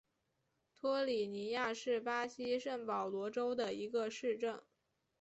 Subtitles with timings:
[0.73, 4.59] 托里尼亚是巴西圣保罗州的一个市镇。